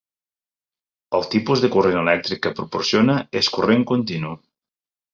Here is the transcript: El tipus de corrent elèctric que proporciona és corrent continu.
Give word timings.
El 1.17 1.27
tipus 1.35 1.61
de 1.65 1.69
corrent 1.77 1.99
elèctric 2.05 2.43
que 2.47 2.55
proporciona 2.63 3.21
és 3.45 3.55
corrent 3.59 3.89
continu. 3.97 4.37